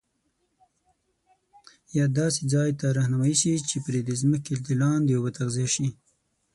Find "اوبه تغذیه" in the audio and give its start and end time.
5.15-5.69